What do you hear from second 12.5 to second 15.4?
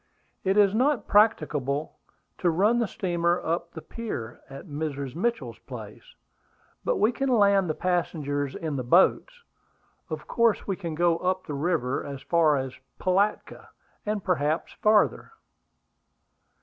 as Pilatka, and perhaps farther."